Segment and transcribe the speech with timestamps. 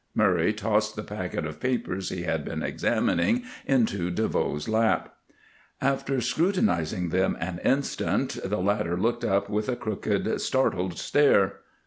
[0.15, 5.13] Murray tossed the packet of papers he had been examining into DeVoe's lap.
[5.79, 11.57] After scrutinizing them an instant, the latter looked up with a crooked, startled stare.